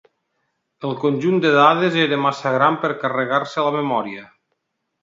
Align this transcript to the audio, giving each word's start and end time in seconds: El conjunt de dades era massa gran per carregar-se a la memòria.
El 0.89 0.95
conjunt 1.03 1.37
de 1.43 1.51
dades 1.57 1.99
era 2.07 2.19
massa 2.25 2.55
gran 2.59 2.81
per 2.87 2.93
carregar-se 3.05 3.63
a 3.65 3.69
la 3.71 3.77
memòria. 3.79 4.27